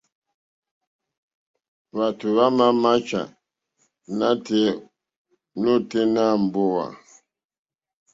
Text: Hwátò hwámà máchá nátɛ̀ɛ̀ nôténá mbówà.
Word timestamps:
Hwátò 1.93 2.25
hwámà 2.33 2.65
máchá 2.83 3.21
nátɛ̀ɛ̀ 4.17 4.71
nôténá 5.61 6.23
mbówà. 6.43 6.85